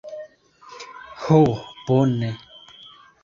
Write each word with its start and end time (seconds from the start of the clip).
Ho 1.25 1.37
bone. 1.87 2.31